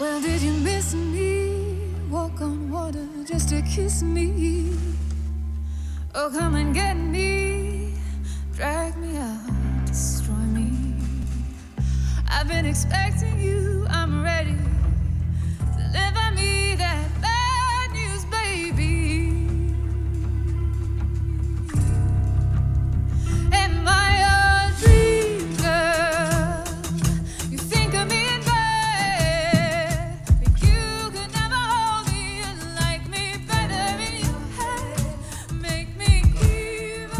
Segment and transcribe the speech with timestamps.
[0.00, 1.78] Well, did you miss me?
[2.10, 4.76] Walk on water just to kiss me.
[6.16, 7.94] Oh, come and get me.
[8.56, 10.96] Drag me out, destroy me.
[12.28, 14.58] I've been expecting you, I'm ready.
[15.76, 16.23] Deliver me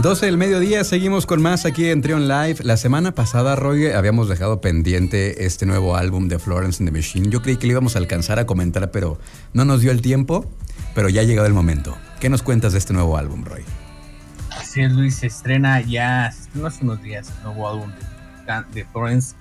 [0.05, 2.57] 12 del mediodía, seguimos con más aquí en Trion Live.
[2.63, 7.31] La semana pasada, Roy, habíamos dejado pendiente este nuevo álbum de Florence and the Machine.
[7.31, 9.19] Yo creí que lo íbamos a alcanzar a comentar, pero
[9.55, 10.45] no nos dio el tiempo.
[10.95, 11.97] Pero ya ha llegado el momento.
[12.21, 13.63] ¿Qué nos cuentas de este nuevo álbum, Roy?
[14.51, 19.35] Así Luis, se estrena ya, se hace unos días el nuevo álbum de, de Florence,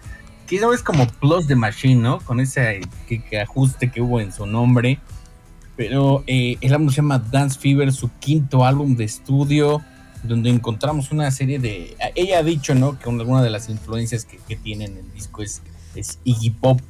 [0.48, 2.22] que es como Plus the Machine, ¿no?
[2.22, 4.98] Con ese que, que ajuste que hubo en su nombre.
[5.76, 9.82] Pero eh, el álbum se llama Dance Fever, su quinto álbum de estudio,
[10.24, 11.96] donde encontramos una serie de...
[12.16, 12.98] Ella ha dicho, ¿no?
[12.98, 15.62] Que una de las influencias que, que tiene en el disco es,
[15.96, 16.82] es Iggy Pop,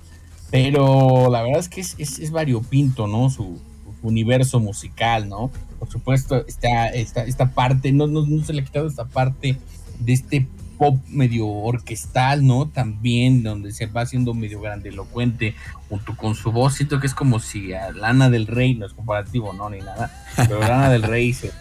[0.52, 3.30] pero la verdad es que es, es, es variopinto, ¿no?
[3.30, 3.60] Su,
[4.04, 5.50] universo musical, ¿no?
[5.80, 9.58] Por supuesto, está esta, esta parte, no, no, no se le ha quitado esta parte
[10.00, 12.68] de este pop medio orquestal, ¿no?
[12.68, 15.56] También, donde se va haciendo medio grandilocuente
[15.90, 16.76] junto con su voz.
[16.76, 20.12] Siento que es como si a Lana del Rey, no es comparativo, no, ni nada,
[20.36, 21.52] pero Lana del Rey se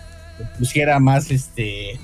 [0.58, 1.98] pusiera más, este,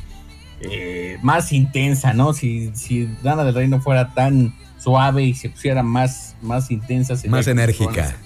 [0.60, 2.32] eh, más intensa, ¿no?
[2.32, 7.14] Si, si Lana del Rey no fuera tan suave y se pusiera más, más intensa,
[7.28, 8.16] Más enérgica.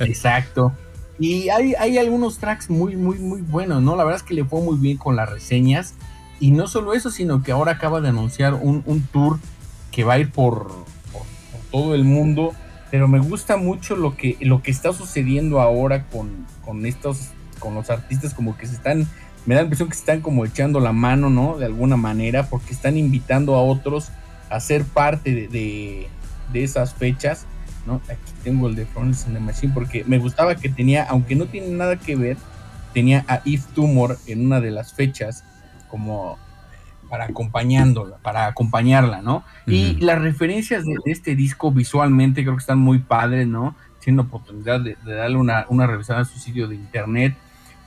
[0.00, 0.72] Exacto.
[1.18, 3.96] Y hay, hay algunos tracks muy, muy, muy buenos, ¿no?
[3.96, 5.94] La verdad es que le fue muy bien con las reseñas.
[6.38, 9.38] Y no solo eso, sino que ahora acaba de anunciar un, un tour
[9.90, 10.66] que va a ir por,
[11.12, 12.52] por- por todo el mundo.
[12.90, 17.74] Pero me gusta mucho lo que, lo que está sucediendo ahora con, con estos, con
[17.74, 19.06] los artistas, como que se están,
[19.46, 21.56] me da la impresión que se están como echando la mano, ¿no?
[21.58, 24.08] De alguna manera, porque están invitando a otros
[24.50, 26.08] a ser parte de, de-
[26.52, 27.46] de esas fechas.
[27.86, 28.00] ¿no?
[28.08, 31.46] Aquí tengo el de Florence and the Machine porque me gustaba que tenía, aunque no
[31.46, 32.36] tiene nada que ver,
[32.92, 35.44] tenía a Eve Tumor en una de las fechas
[35.88, 36.36] como
[37.08, 39.44] para acompañándola, para acompañarla, ¿no?
[39.68, 43.76] Y las referencias de, de este disco visualmente creo que están muy padres, ¿no?
[44.00, 47.36] Tiene oportunidad de, de darle una, una revisada a su sitio de internet.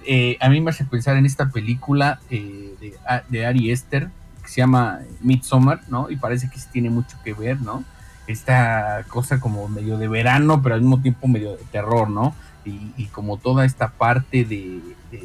[0.06, 4.10] Eh, a mí me hace pensar en esta película eh, de, A- de Ari Esther
[4.42, 6.10] que se llama Midsommar, ¿no?
[6.10, 7.84] Y parece que sí tiene mucho que ver, ¿no?
[8.28, 12.36] esta cosa como medio de verano, pero al mismo tiempo medio de terror, ¿no?
[12.64, 14.82] Y, y como toda esta parte de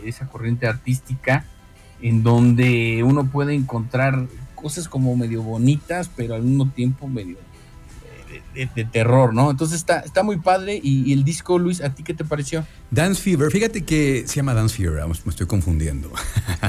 [0.07, 1.45] esa corriente artística
[2.01, 4.25] en donde uno puede encontrar
[4.55, 7.37] cosas como medio bonitas, pero al mismo tiempo medio
[8.55, 9.51] de, terror, ¿no?
[9.51, 12.65] Entonces está, está muy padre y, y el disco, Luis, ¿a ti qué te pareció?
[12.91, 16.13] Dance Fever, fíjate que se llama Dance Fever, me estoy confundiendo.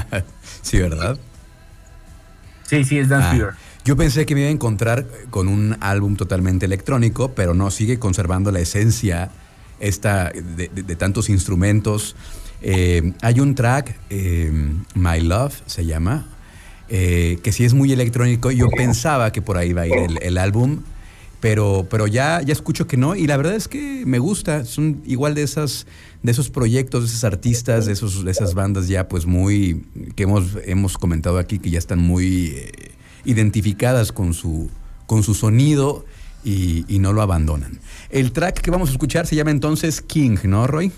[0.62, 1.18] sí, ¿verdad?
[2.64, 3.54] Sí, sí, es Dance Ah, Fever.
[3.84, 7.98] Yo pensé que me iba a encontrar con un álbum totalmente electrónico, pero no, sigue
[8.00, 9.30] conservando la esencia
[9.78, 12.16] esta de, de- de tantos instrumentos.
[12.62, 14.50] Eh, hay un track, eh,
[14.94, 16.26] My Love se llama,
[16.88, 18.50] eh, que sí es muy electrónico.
[18.50, 20.80] Yo pensaba que por ahí va a ir el, el álbum,
[21.46, 23.14] pero, pero ya, ya escucho que no.
[23.14, 24.64] Y la verdad es que me gusta.
[24.64, 25.86] Son igual de esas,
[26.24, 29.84] de esos proyectos, de esos artistas, de, esos, de esas bandas ya pues muy,
[30.16, 32.90] que hemos, hemos comentado aquí, que ya están muy eh,
[33.24, 34.70] identificadas con su,
[35.06, 36.04] con su sonido
[36.42, 37.78] y, y no lo abandonan.
[38.10, 40.90] El track que vamos a escuchar se llama entonces King, ¿no, Roy?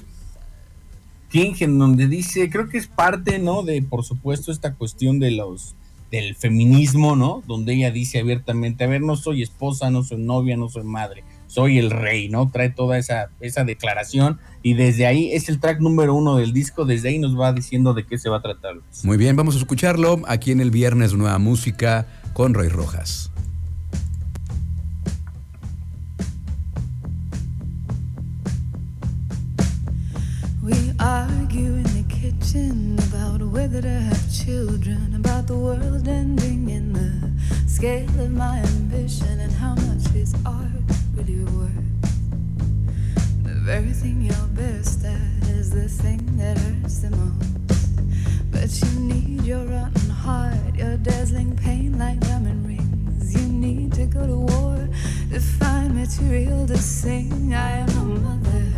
[1.28, 3.64] King, en donde dice, creo que es parte, ¿no?
[3.64, 5.74] De, por supuesto, esta cuestión de los
[6.10, 7.42] del feminismo, ¿no?
[7.46, 11.24] Donde ella dice abiertamente, a ver, no soy esposa, no soy novia, no soy madre,
[11.46, 12.50] soy el rey, ¿no?
[12.50, 16.84] Trae toda esa, esa declaración y desde ahí es el track número uno del disco,
[16.84, 18.76] desde ahí nos va diciendo de qué se va a tratar.
[19.04, 23.30] Muy bien, vamos a escucharlo aquí en el viernes Nueva Música con Roy Rojas.
[30.62, 33.07] We argue in the kitchen about
[33.50, 37.30] whether to have children, about the world ending in the
[37.66, 40.68] scale of my ambition and how much is art
[41.14, 41.72] really worth.
[43.44, 48.50] The very thing you're best at is the thing that hurts the most.
[48.50, 53.34] But you need your rotten heart, your dazzling pain like diamond rings.
[53.34, 54.88] You need to go to war
[55.30, 57.54] to find material to sing.
[57.54, 58.72] I am a mother.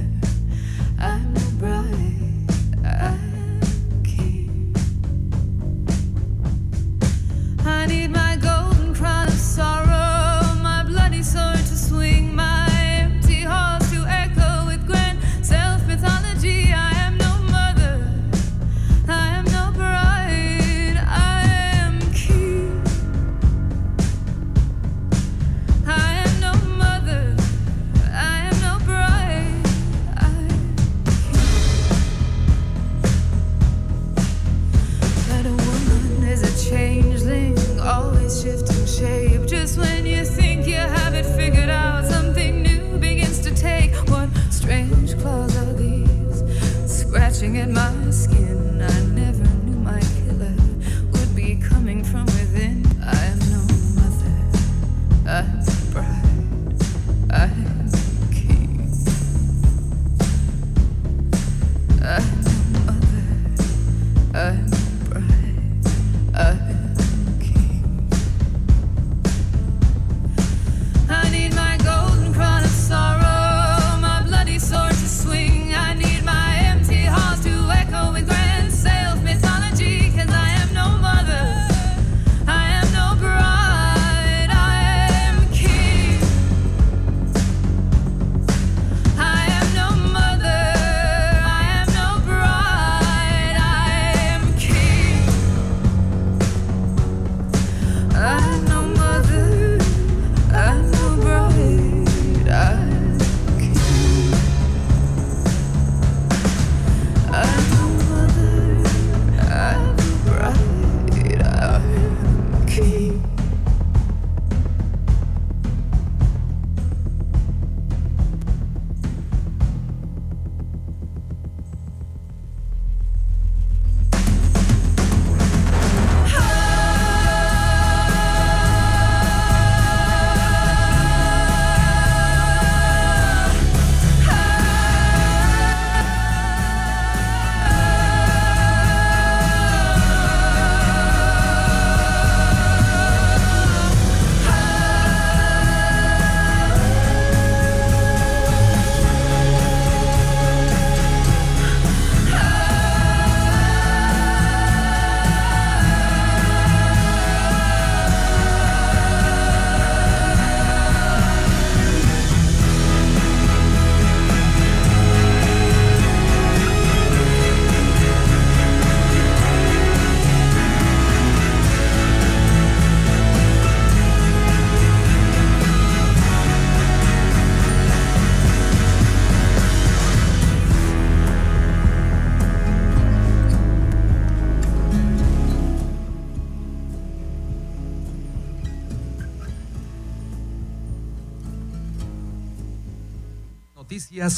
[1.00, 3.29] I'm a bride, I'm
[7.62, 7.99] honey.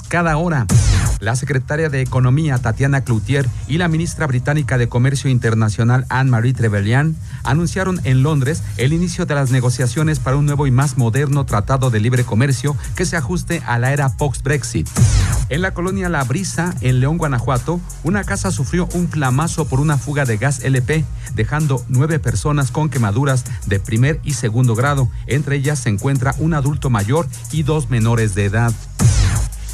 [0.00, 0.66] Cada hora.
[1.20, 7.14] La secretaria de Economía, Tatiana Cloutier, y la ministra británica de Comercio Internacional, Anne-Marie Trevelyan,
[7.44, 11.90] anunciaron en Londres el inicio de las negociaciones para un nuevo y más moderno tratado
[11.90, 14.88] de libre comercio que se ajuste a la era post-Brexit.
[15.48, 19.98] En la colonia La Brisa, en León, Guanajuato, una casa sufrió un clamazo por una
[19.98, 21.04] fuga de gas LP,
[21.34, 25.10] dejando nueve personas con quemaduras de primer y segundo grado.
[25.26, 28.72] Entre ellas se encuentra un adulto mayor y dos menores de edad.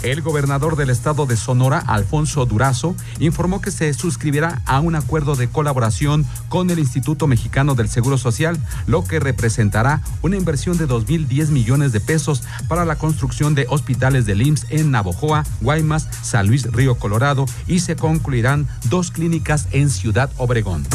[0.03, 5.35] El gobernador del estado de Sonora, Alfonso Durazo, informó que se suscribirá a un acuerdo
[5.35, 10.87] de colaboración con el Instituto Mexicano del Seguro Social, lo que representará una inversión de
[10.87, 16.47] 2.010 millones de pesos para la construcción de hospitales del IMSS en Navojoa, Guaymas, San
[16.47, 20.87] Luis Río Colorado y se concluirán dos clínicas en Ciudad Obregón.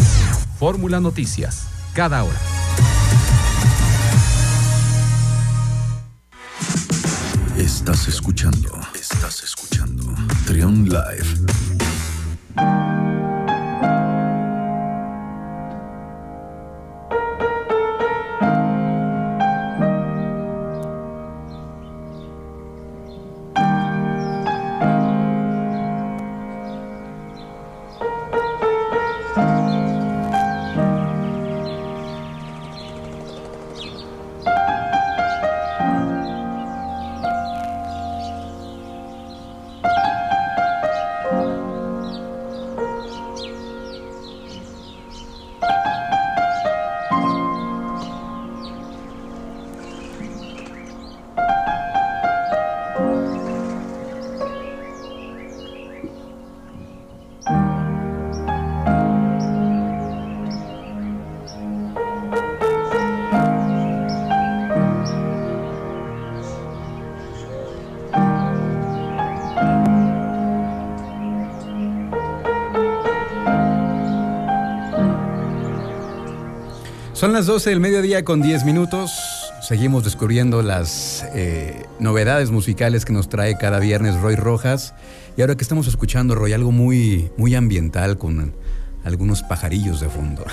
[0.59, 2.39] Fórmula Noticias, cada hora.
[7.57, 8.79] Estás escuchando.
[10.53, 10.53] Estás escuchando.
[10.53, 11.25] Trion Live.
[77.23, 79.49] Son las 12 del mediodía con 10 minutos.
[79.61, 84.93] Seguimos descubriendo las eh, novedades musicales que nos trae cada viernes Roy Rojas.
[85.37, 88.53] Y ahora que estamos escuchando, Roy, algo muy, muy ambiental con
[89.05, 90.43] algunos pajarillos de fondo.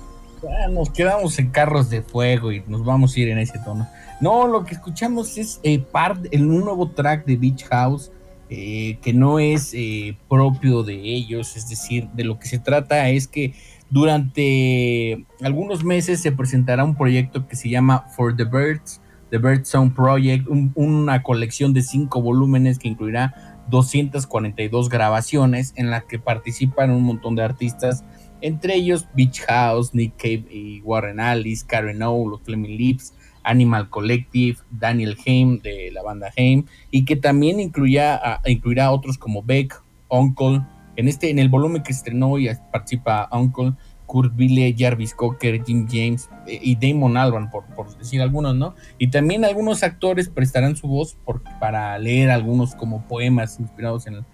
[0.70, 3.86] nos quedamos en carros de fuego y nos vamos a ir en ese tono.
[4.22, 8.10] No, lo que escuchamos es eh, part, el, un nuevo track de Beach House
[8.50, 13.10] eh, que no es eh, propio de ellos, es decir, de lo que se trata
[13.10, 13.52] es que
[13.90, 19.64] durante algunos meses se presentará un proyecto que se llama For the Birds, The Bird
[19.64, 26.90] Sound Project, una colección de cinco volúmenes que incluirá 242 grabaciones en las que participan
[26.90, 28.04] un montón de artistas,
[28.40, 33.88] entre ellos Beach House, Nick Cave y Warren Alice, Karen O, los Fleming Lips, Animal
[33.90, 39.82] Collective, Daniel Haim de la banda Haim, y que también incluirá, incluirá otros como Beck,
[40.08, 40.62] Uncle.
[40.98, 43.74] En, este, en el volumen que estrenó y participa Uncle,
[44.04, 48.74] Kurt Ville, Jarvis Cocker, Jim James eh, y Damon Alban, por, decir algunos, ¿no?
[48.98, 51.16] Y también algunos actores prestarán su voz
[51.60, 54.24] para leer algunos como poemas inspirados en,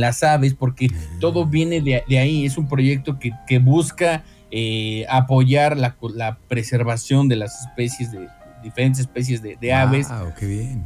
[0.00, 2.46] las aves, porque todo viene de, ahí.
[2.46, 4.22] Es un proyecto que, busca
[4.52, 8.28] eh, apoyar la, preservación de las especies de
[8.62, 10.06] diferentes especies de, aves.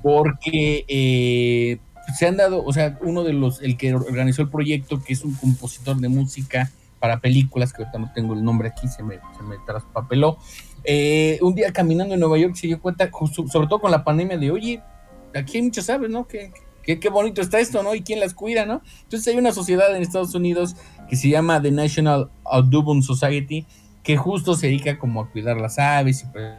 [0.02, 1.78] Porque eh,
[2.16, 5.24] se han dado, o sea, uno de los, el que organizó el proyecto, que es
[5.24, 9.16] un compositor de música para películas, que ahorita no tengo el nombre aquí, se me,
[9.36, 10.38] se me traspapeló.
[10.84, 14.38] Eh, un día caminando en Nueva York se dio cuenta, sobre todo con la pandemia,
[14.38, 14.82] de oye,
[15.34, 16.26] aquí hay muchas aves, ¿no?
[16.26, 16.52] Qué,
[16.82, 17.94] qué, bonito está esto, ¿no?
[17.94, 18.82] Y quién las cuida, ¿no?
[19.02, 20.76] Entonces hay una sociedad en Estados Unidos
[21.08, 23.66] que se llama The National Audubon Society,
[24.02, 26.54] que justo se dedica como a cuidar las aves y pues,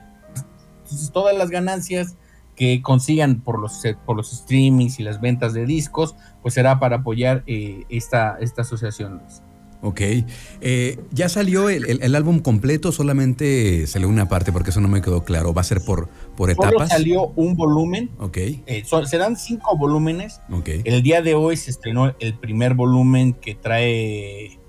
[0.83, 2.15] entonces todas las ganancias
[2.61, 6.13] que consigan por los, por los streamings y las ventas de discos,
[6.43, 9.19] pues será para apoyar eh, esta, esta asociación.
[9.81, 10.01] Ok.
[10.61, 12.91] Eh, ¿Ya salió el, álbum completo?
[12.91, 15.55] Solamente salió una parte porque eso no me quedó claro.
[15.55, 16.89] ¿Va a ser por, por Solo etapas?
[16.89, 18.11] salió un volumen.
[18.19, 18.37] Ok.
[18.37, 20.39] Eh, serán cinco volúmenes.
[20.51, 20.69] Ok.
[20.83, 24.59] El día de hoy se estrenó el primer volumen que trae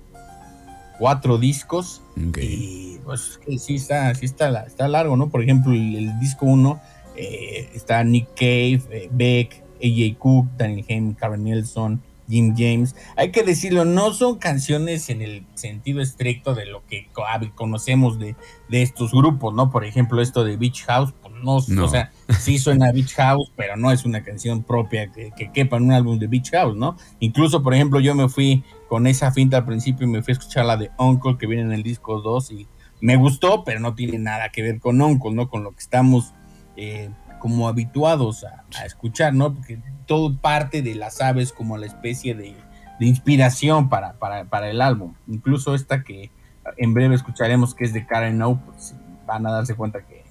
[0.97, 2.01] cuatro discos.
[2.27, 2.39] Ok.
[2.41, 5.29] Y pues sí está, sí está, está largo, ¿no?
[5.29, 6.81] Por ejemplo, el, disco uno
[7.15, 12.01] eh, está Nick Cave, Beck, AJ Cook, Daniel Haim, Karen Nelson.
[12.29, 12.95] Jim James.
[13.15, 17.09] Hay que decirlo, no son canciones en el sentido estricto de lo que
[17.55, 18.35] conocemos de,
[18.69, 19.69] estos grupos, ¿no?
[19.69, 23.75] Por ejemplo, esto de Beach House, pues no, o sea, sí suena Beach House, pero
[23.77, 26.97] no es una canción propia que, quepa en un álbum de Beach House, ¿no?
[27.19, 30.37] Incluso, por ejemplo, yo me fui con esa finta al principio y me fui a
[30.37, 32.67] escuchar la de Uncle que viene en el disco 2 y
[33.01, 35.49] me gustó, pero no tiene nada que ver con Uncle, ¿no?
[35.49, 36.33] Con lo que estamos
[36.77, 39.53] eh, como habituados a, a escuchar, ¿no?
[39.53, 42.55] Porque todo parte de las aves como la especie de,
[42.99, 45.13] inspiración para, para, el álbum.
[45.27, 46.31] Incluso esta que
[46.77, 50.23] en breve escucharemos que es de Karen O, pues van a darse cuenta que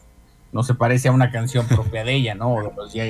[0.52, 2.54] no se parece a una canción propia de ella, ¿no?
[2.54, 3.04] O de los ya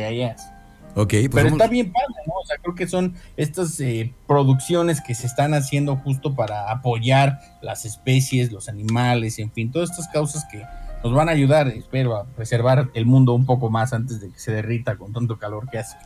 [0.94, 2.34] Ok, pues Pero está bien padre, ¿no?
[2.34, 7.38] O sea, creo que son estas eh, producciones que se están haciendo justo para apoyar
[7.62, 10.64] las especies, los animales, en fin, todas estas causas que
[11.02, 14.38] nos van a ayudar, espero, a preservar el mundo un poco más antes de que
[14.38, 15.96] se derrita con tanto calor que hace.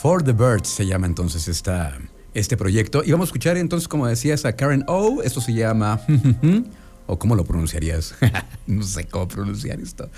[0.00, 1.98] For the Birds se llama entonces esta,
[2.32, 3.02] este proyecto.
[3.04, 5.22] Y vamos a escuchar entonces, como decías, a Karen O.
[5.22, 6.00] Esto se llama...
[7.06, 8.14] ¿O cómo lo pronunciarías?
[8.68, 10.08] no sé cómo pronunciar esto.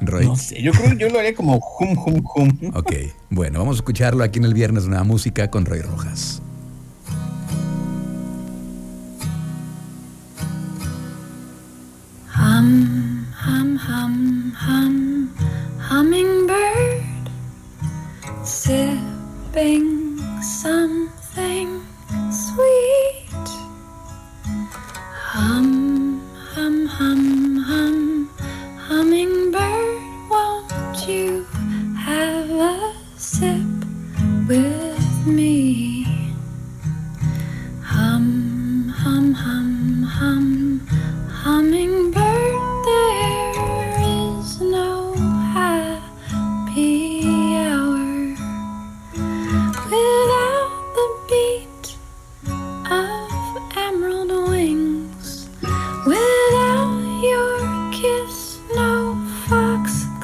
[0.00, 0.26] Roy.
[0.26, 2.72] No sé, yo creo que yo lo haría como hum, hum, hum.
[2.74, 2.92] Ok,
[3.30, 6.42] bueno, vamos a escucharlo aquí en el viernes, una música con Roy Rojas.
[13.86, 17.04] Hum, hum, hum, hummingbird.
[18.42, 21.23] sipping something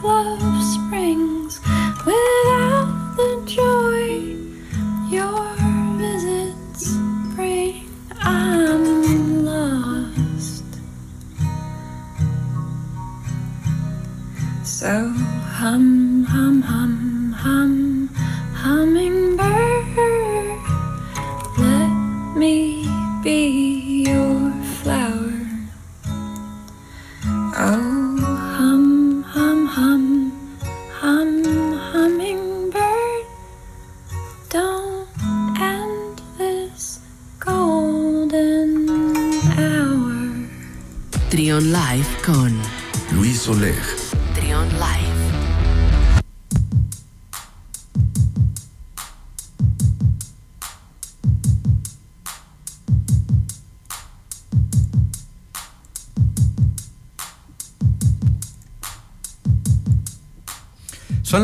[0.00, 0.49] glove.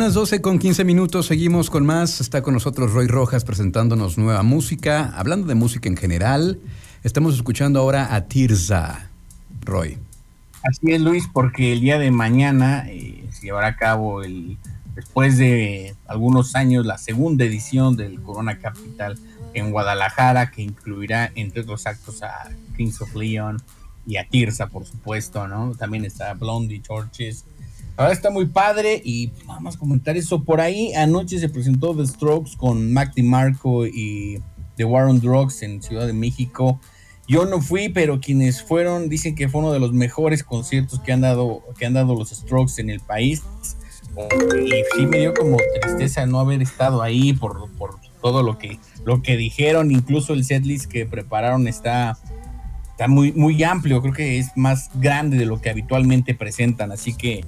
[0.06, 2.20] Las 12 con 15 minutos, seguimos con más.
[2.20, 5.12] Está con nosotros Roy Rojas presentándonos nueva música.
[5.16, 6.60] Hablando de música en general,
[7.02, 9.10] estamos escuchando ahora a Tirza.
[9.62, 9.98] Roy.
[10.62, 14.58] Así es, Luis, porque el día de mañana eh, se llevará a cabo el
[14.94, 19.18] después de algunos años la segunda edición del Corona Capital
[19.54, 23.60] en Guadalajara, que incluirá entre otros actos a Kings of Leon
[24.06, 25.74] y a Tirsa, por supuesto, ¿no?
[25.74, 27.44] También está Blondie Churches.
[27.96, 30.44] Ahora está muy padre y vamos a comentar eso.
[30.44, 34.40] Por ahí anoche se presentó The Strokes con Mac DiMarco y
[34.76, 36.80] The War on Drugs en Ciudad de México.
[37.28, 41.12] Yo no fui, pero quienes fueron dicen que fue uno de los mejores conciertos que
[41.12, 43.42] han dado, que han dado los Strokes en el país
[44.64, 47.68] y sí me dio como tristeza no haber estado ahí por,
[48.22, 52.18] todo lo que, lo que dijeron, incluso el setlist que prepararon está,
[52.90, 57.14] está muy, muy amplio, creo que es más grande de lo que habitualmente presentan, así
[57.14, 57.44] que,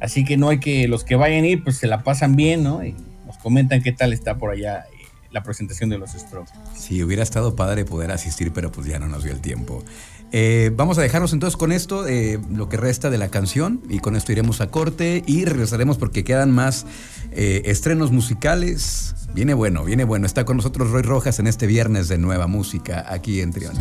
[0.00, 2.62] así que no hay que, los que vayan a ir, pues se la pasan bien,
[2.62, 2.84] ¿no?
[2.84, 2.94] Y
[3.26, 6.52] nos comentan qué tal está por allá eh, la presentación de los Strokes.
[6.74, 9.84] Sí, hubiera estado padre poder asistir, pero pues ya no nos dio el tiempo.
[10.30, 13.98] Eh, vamos a dejarnos entonces con esto, eh, lo que resta de la canción, y
[13.98, 16.86] con esto iremos a corte y regresaremos porque quedan más
[17.32, 19.14] eh, estrenos musicales.
[19.34, 20.26] Viene bueno, viene bueno.
[20.26, 23.74] Está con nosotros Roy Rojas en este viernes de nueva música aquí en Trion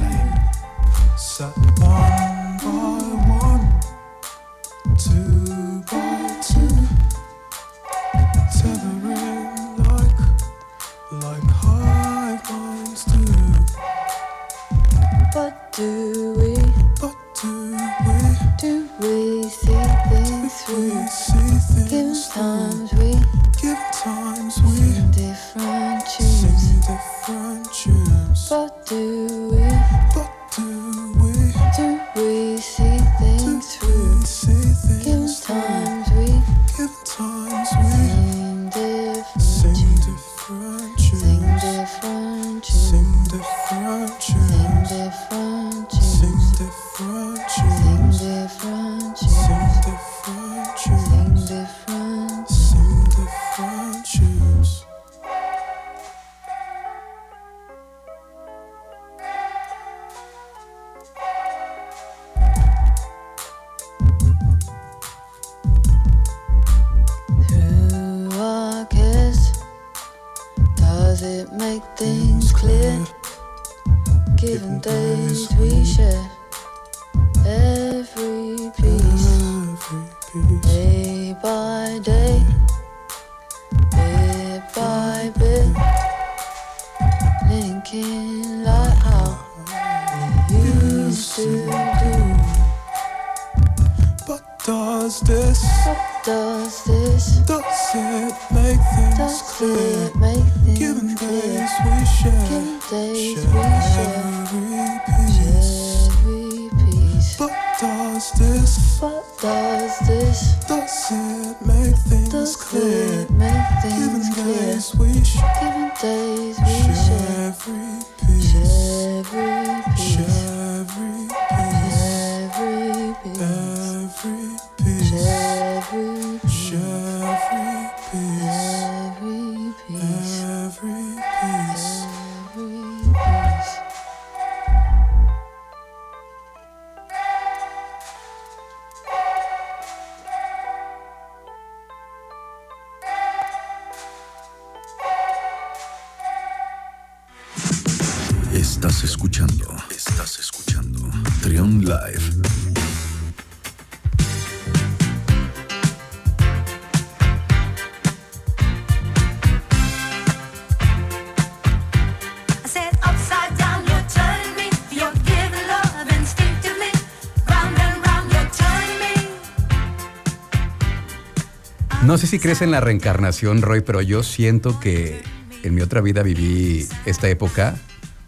[172.07, 175.21] No sé si crees en la reencarnación, Roy, pero yo siento que
[175.63, 177.75] en mi otra vida viví esta época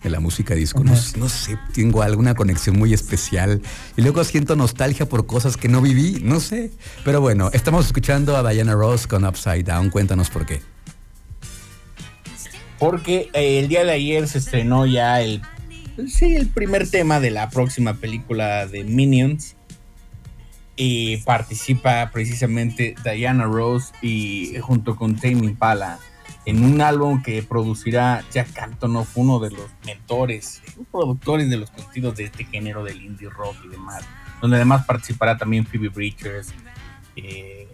[0.03, 0.83] de la música disco.
[0.83, 3.61] No, sé, tengo alguna conexión muy especial.
[3.97, 6.71] Y luego siento nostalgia por cosas que no viví, no sé.
[7.03, 9.89] Pero bueno, estamos escuchando a Diana Ross con Upside Down.
[9.89, 10.61] Cuéntanos por qué.
[12.77, 15.41] Porque eh, el día de ayer se estrenó ya el,
[16.07, 19.55] sí, el primer tema de la próxima película de Minions
[20.77, 25.99] y participa precisamente Diana Rose y junto con Tame Impala
[26.49, 32.15] en un álbum que producirá Jack Antonoff, uno de los mentores, productores de los contenidos
[32.15, 34.03] de este género del indie rock y demás,
[34.41, 36.49] donde además participará también Phoebe Bridgers
[37.15, 37.67] eh,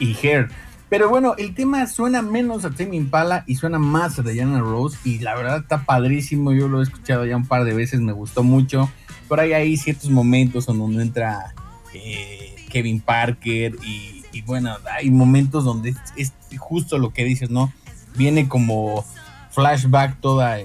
[0.00, 0.48] y Hair.
[0.88, 4.98] Pero bueno, el tema suena menos a Tame Impala y suena más a Diana Rose
[5.04, 8.12] y la verdad está padrísimo, yo lo he escuchado ya un par de veces, me
[8.12, 8.90] gustó mucho.
[9.28, 11.54] Por ahí hay ciertos momentos en donde entra
[11.94, 17.72] eh, Kevin Parker y, bueno, hay momentos donde es, justo lo que dices, ¿no?
[18.16, 19.04] Viene como
[19.50, 20.58] flashback toda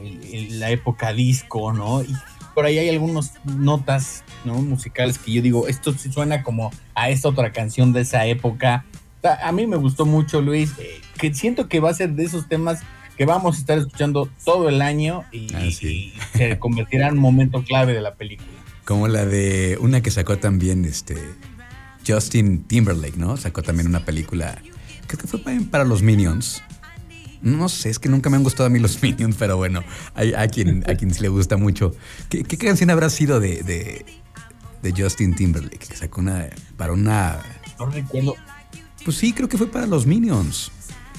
[0.50, 2.02] la época disco, ¿no?
[2.04, 2.16] Y
[2.54, 4.56] por ahí hay algunas notas ¿no?
[4.56, 8.86] musicales que yo digo, esto suena como a esta otra canción de esa época
[9.24, 12.48] a mí me gustó mucho, Luis, eh, que siento que va a ser de esos
[12.48, 12.82] temas
[13.18, 15.66] que vamos a estar escuchando todo el año y, ah,
[16.34, 18.50] se convertirá en un momento clave de la película.
[18.86, 21.18] Como la de una que sacó también este
[22.08, 23.36] Justin Timberlake, ¿no?
[23.36, 24.62] Sacó también una película,
[25.08, 26.64] creo que fue para, los Minions.
[27.42, 29.84] No sé, es que nunca me han gustado a mí los Minions, pero bueno,
[30.16, 31.94] hay, a, quien, a quien le gusta mucho.
[32.30, 34.06] ¿Qué, canción habrá sido de, de,
[34.82, 35.88] de Justin Timberlake?
[35.88, 37.40] Que sacó una para una...
[37.80, 38.36] No recuerdo,
[39.08, 40.72] pues sí, creo que fue para los Minions.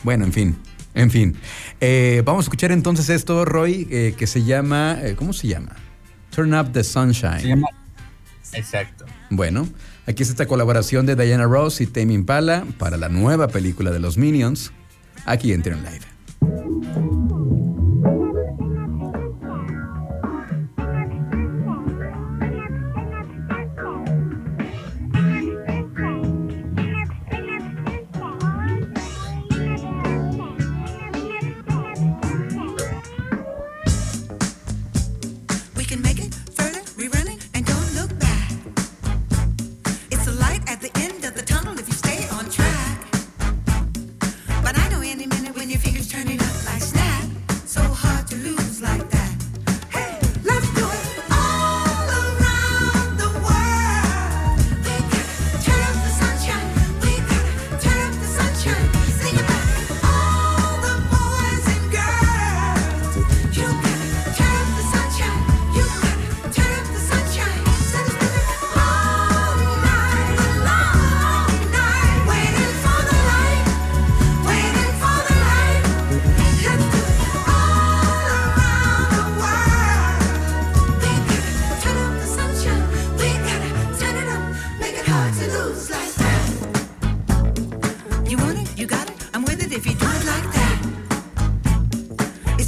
[0.04, 0.56] Bueno, en fin.
[0.94, 1.36] En fin.
[1.80, 4.98] Eh, vamos a escuchar entonces esto, Roy, eh, que se llama.
[5.00, 5.76] Eh, ¿Cómo se llama?
[6.30, 7.40] Turn Up the Sunshine.
[7.40, 7.68] Se llama.
[8.52, 9.06] Exacto.
[9.30, 9.68] Bueno,
[10.06, 14.00] aquí está esta colaboración de Diana Ross y Tame Impala para la nueva película de
[14.00, 14.72] los Minions,
[15.26, 17.27] aquí en Turn Live.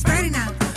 [0.01, 0.59] spreading out.
[0.61, 0.70] now.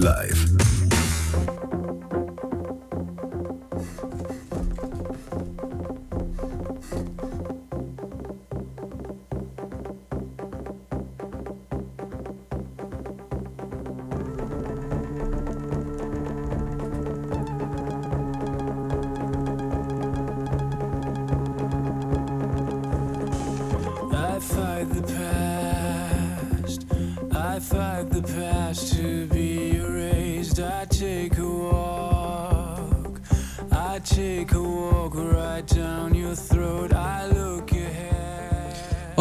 [0.00, 0.49] Live.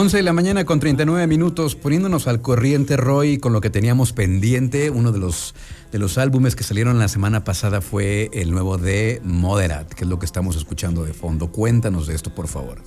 [0.10, 4.12] 11 de la mañana con 39 minutos, poniéndonos al corriente, Roy, con lo que teníamos
[4.12, 4.90] pendiente.
[4.90, 5.54] Uno de los,
[5.92, 10.10] de los álbumes que salieron la semana pasada fue el nuevo de Moderat, que es
[10.10, 11.52] lo que estamos escuchando de fondo.
[11.52, 12.80] Cuéntanos de esto, por favor.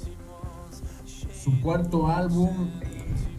[1.45, 2.71] Su cuarto álbum,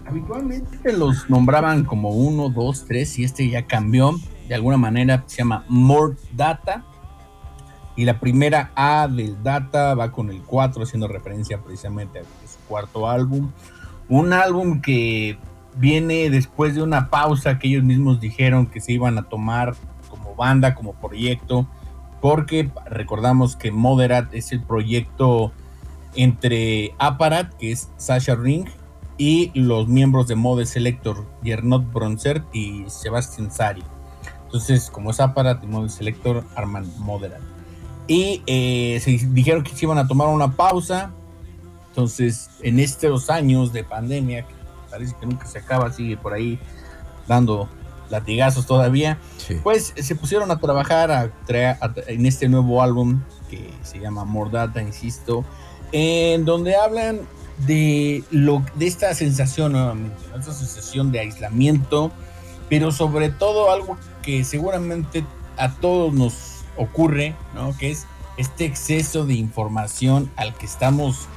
[0.05, 4.17] habitualmente los nombraban como uno, dos, tres, y este ya cambió.
[4.47, 6.85] De alguna manera se llama More Data.
[7.95, 12.23] Y la primera A del Data va con el 4, haciendo referencia precisamente a
[12.67, 13.51] cuarto álbum.
[14.09, 15.37] Un álbum que
[15.75, 19.75] viene después de una pausa que ellos mismos dijeron que se iban a tomar
[20.09, 21.67] como banda, como proyecto,
[22.21, 25.51] porque recordamos que Moderat es el proyecto
[26.15, 28.67] entre Aparat, que es Sasha Ring,
[29.17, 33.83] y los miembros de Mode Selector, Gernot Bronzert y Sebastian Sari.
[34.45, 37.52] Entonces, como es Aparat y Mode Selector, arman Moderat.
[38.07, 41.11] Y eh, se dijeron que se iban a tomar una pausa,
[41.89, 44.53] entonces, en estos años de pandemia, que
[44.89, 46.59] parece que nunca se acaba, sigue por ahí
[47.27, 47.69] dando
[48.09, 49.19] latigazos todavía,
[49.61, 51.31] pues se pusieron a trabajar
[52.07, 55.45] en este nuevo álbum que se llama Mordata, insisto,
[55.91, 57.21] en donde hablan
[57.67, 62.11] de, lo, de esta sensación nuevamente, esta sensación de aislamiento,
[62.69, 65.23] pero sobre todo algo que seguramente
[65.57, 67.75] a todos nos ocurre, ¿no?
[67.77, 68.07] Que es
[68.37, 71.27] este exceso de información al que estamos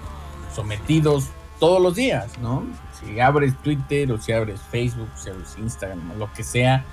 [0.55, 2.65] sometidos todos los días, ¿no?
[2.99, 6.85] Si abres Twitter o si abres Facebook, si abres Instagram, lo que sea,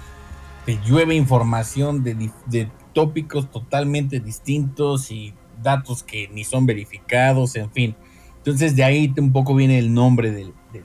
[0.66, 7.96] te llueve información de, tópicos totalmente distintos y datos que ni son verificados, en fin.
[8.38, 10.32] Entonces de ahí un poco viene el nombre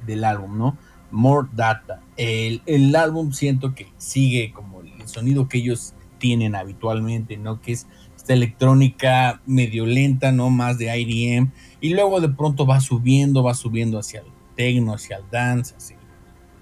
[0.07, 0.79] del, álbum, ¿no?
[1.11, 2.03] More Data.
[2.17, 7.61] El, el, álbum siento que sigue como el sonido que ellos tienen habitualmente, ¿no?
[7.61, 10.51] Que es esta electrónica medio lenta, ¿no?
[10.51, 11.51] Más de IDM
[11.81, 14.27] y luego de pronto va subiendo, va subiendo hacia el
[14.57, 15.95] techno, hacia el dance, así.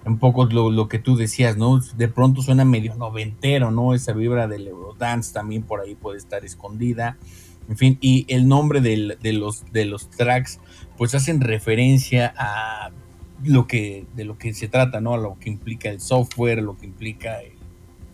[0.05, 1.81] Un poco lo, que tú decías, ¿no?
[1.81, 3.93] De pronto suena medio noventero, ¿no?
[3.93, 7.19] Esa vibra del Eurodance también por ahí puede estar escondida.
[7.69, 10.61] En fin, y el nombre de, los, de los tracks,
[10.97, 12.93] pues hacen referencia a
[13.43, 15.15] lo que, de lo que se trata, ¿no?
[15.15, 17.39] A lo que implica el software, lo que implica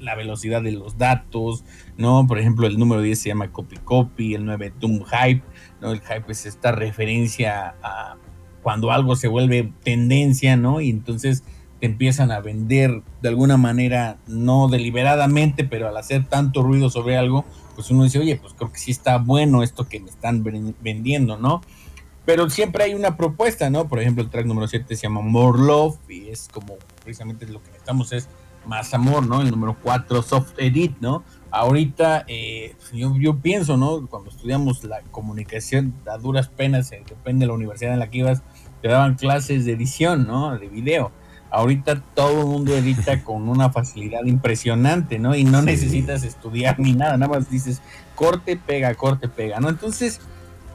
[0.02, 1.64] la velocidad de los datos,
[1.96, 2.26] ¿no?
[2.26, 5.42] Por ejemplo, el número 10 se llama Copy Copy, el 9 Doom Hype,
[5.82, 8.16] el hype es esta referencia a
[8.62, 10.80] cuando algo se vuelve tendencia, ¿no?
[10.80, 11.42] Y entonces
[11.80, 17.16] te empiezan a vender de alguna manera, no deliberadamente, pero al hacer tanto ruido sobre
[17.16, 20.44] algo, pues uno dice, oye, pues creo que sí está bueno esto que me están
[20.80, 21.60] vendiendo, ¿no?
[22.24, 23.88] Pero siempre hay una propuesta, ¿no?
[23.88, 27.60] Por ejemplo, el track número 7 se llama More Love y es como precisamente lo
[27.60, 28.28] que necesitamos es
[28.66, 29.40] más amor, ¿no?
[29.40, 31.22] El número 4, Soft Edit, ¿no?
[31.52, 34.06] ahorita eh, yo, pienso, ¿no?
[34.08, 38.18] Cuando estudiamos la comunicación a duras penas, eh, depende de la universidad en la que
[38.18, 38.42] ibas,
[38.80, 40.58] te daban clases de edición, ¿no?
[40.58, 41.12] De video.
[41.50, 45.36] Ahorita todo el mundo edita con una facilidad impresionante, ¿no?
[45.36, 47.82] Y no necesitas estudiar ni nada, nada más dices
[48.14, 49.68] corte, pega, corte, pega, ¿no?
[49.68, 50.22] Entonces,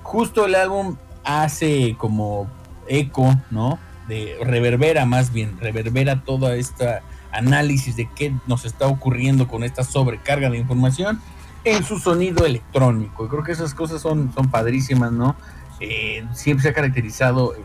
[0.04, 2.47] justo el álbum hace como
[2.88, 3.80] eco, ¿no?
[4.08, 7.02] De reverbera más bien, reverbera toda esta
[7.38, 11.21] análisis de qué nos está ocurriendo con esta sobrecarga de información
[11.63, 13.26] en su sonido electrónico.
[13.26, 15.36] Y creo que esas cosas son, son padrísimas, ¿no?
[15.80, 17.62] Eh, siempre se ha caracterizado, eh,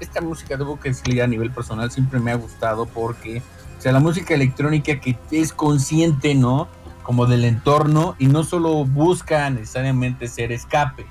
[0.00, 3.42] esta, música, debo que decirle a nivel personal, siempre me ha gustado porque,
[3.78, 6.68] o sea, la música electrónica que es consciente, ¿no?
[7.02, 11.04] Como del entorno y no solo busca necesariamente ser escape.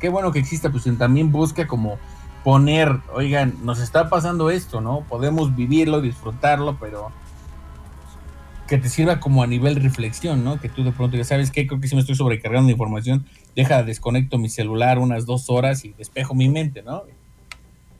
[0.00, 1.98] Qué bueno que exista, pues también busca como
[2.44, 5.00] poner, oigan, nos está pasando esto, ¿no?
[5.08, 7.10] Podemos vivirlo, disfrutarlo, pero
[8.66, 10.58] que te sirva como a nivel reflexión, ¿no?
[10.58, 13.26] Que tú de pronto ya sabes que creo que si me estoy sobrecargando de información,
[13.54, 17.02] deja, desconecto mi celular unas dos horas y despejo mi mente, ¿no?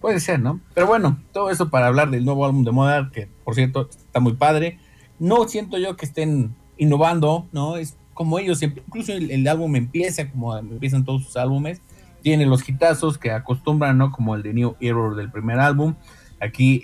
[0.01, 0.61] Puede ser, ¿no?
[0.75, 4.21] Pero bueno, todo eso para hablar del nuevo álbum de moda, que por cierto está
[4.21, 4.79] muy padre.
[5.19, 7.77] No siento yo que estén innovando, ¿no?
[7.77, 11.81] Es como ellos, incluso el, álbum empieza como empiezan todos sus álbumes.
[12.23, 14.13] Tiene los hitazos que acostumbran, ¿no?
[14.13, 15.95] Como el de New Error del primer álbum.
[16.41, 16.83] Aquí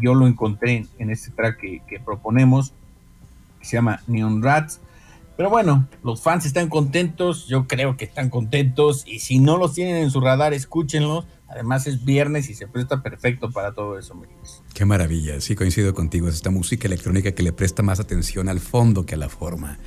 [0.00, 2.74] yo lo encontré en, este track que proponemos
[3.58, 4.80] que se llama Neon Rats.
[5.36, 9.74] Pero bueno, los fans están contentos, yo creo que están contentos y si no los
[9.74, 11.26] tienen en su radar, escúchenlos.
[11.48, 14.20] Además es viernes y se presta perfecto para todo eso,
[14.74, 18.58] Qué maravilla, sí coincido contigo, es esta música electrónica que le presta más atención al
[18.58, 19.78] fondo que a la forma.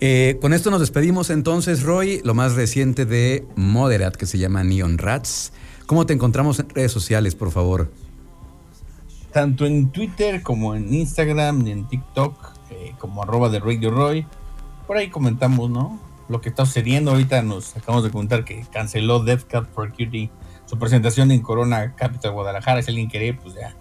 [0.00, 4.64] Eh, con esto nos despedimos entonces, Roy, lo más reciente de Moderat que se llama
[4.64, 5.52] Neon Rats.
[5.86, 7.92] ¿Cómo te encontramos en redes sociales, por favor?
[9.32, 14.26] Tanto en Twitter como en Instagram y en TikTok, eh, como arroba de Radio Roy.
[14.86, 15.98] Por ahí comentamos, ¿no?
[16.28, 20.30] Lo que está sucediendo ahorita, nos acabamos de comentar que canceló Death Cup for Cutie
[20.66, 22.82] su presentación en Corona Capital Guadalajara.
[22.82, 23.74] Si alguien quiere, pues ya.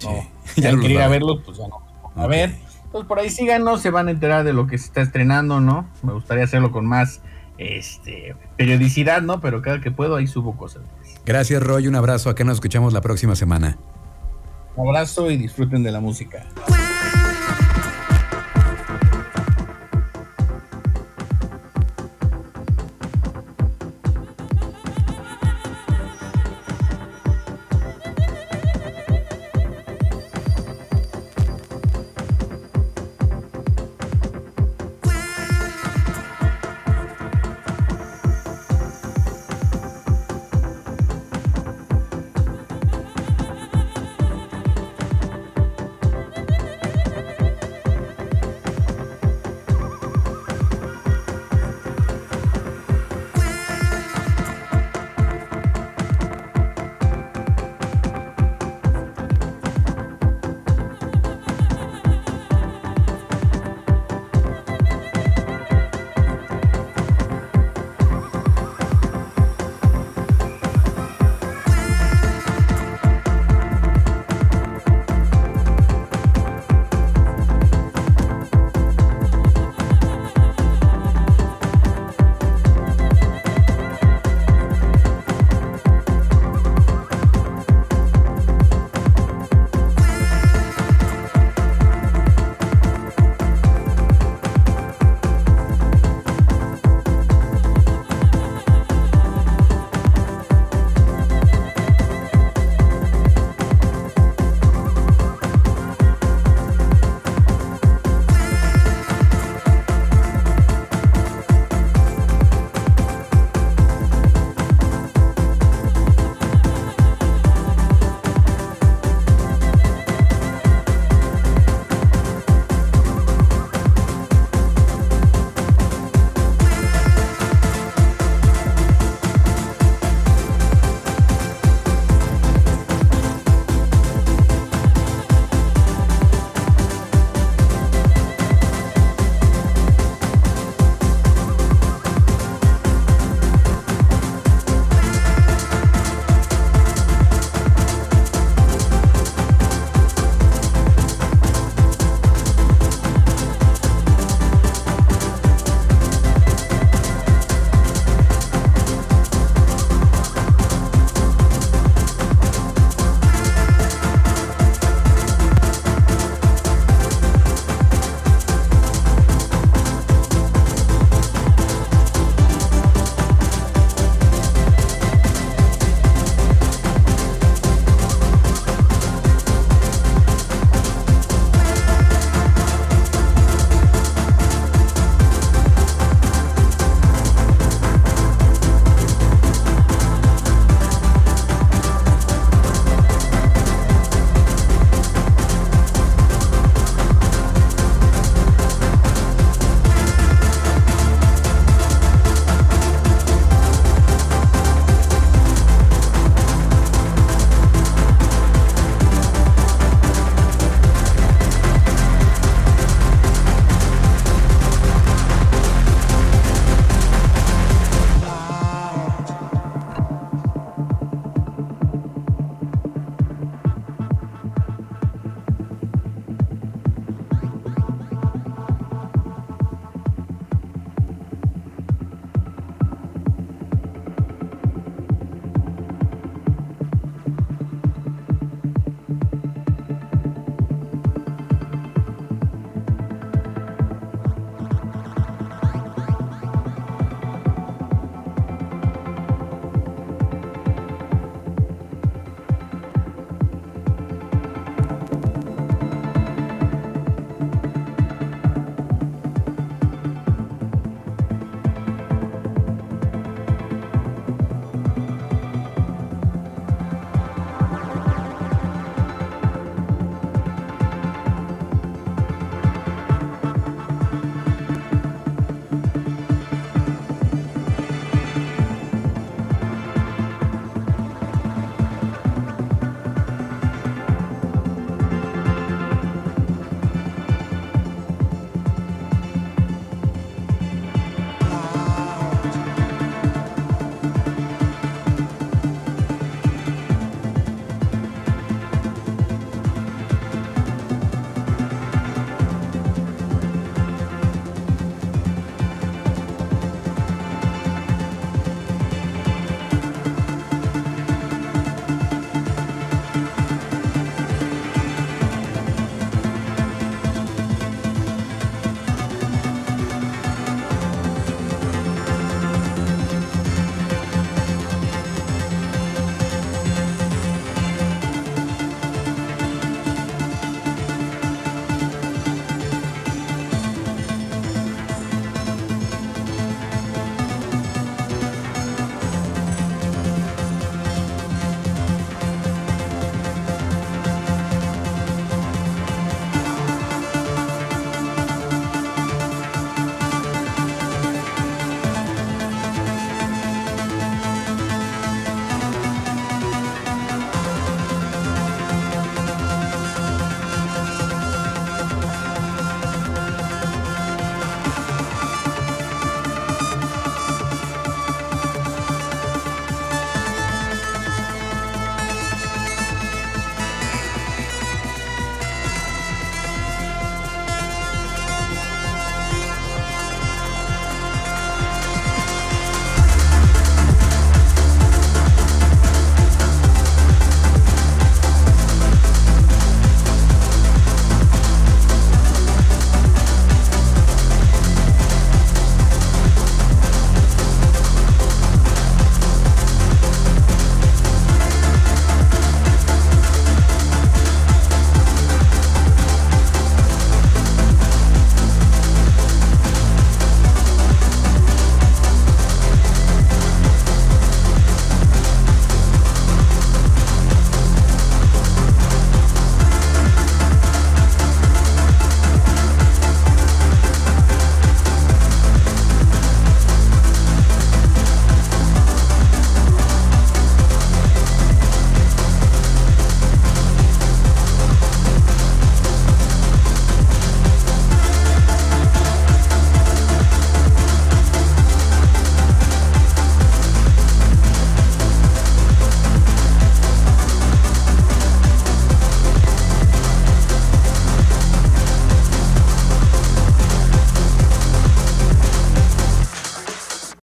[0.56, 1.82] ya quiere ir a verlo, pues ya no.
[2.14, 2.56] A ver,
[2.92, 5.88] pues por ahí síganos, se van a enterar de lo que se está estrenando, ¿no?
[6.02, 7.20] Me gustaría hacerlo con más
[7.58, 9.40] este, periodicidad, ¿no?
[9.40, 10.82] Pero cada que puedo ahí subo cosas.
[11.26, 11.86] Gracias, Roy.
[11.86, 12.30] Un abrazo.
[12.30, 13.76] Acá nos escuchamos la próxima semana.
[14.76, 16.46] Un abrazo y disfruten de la música.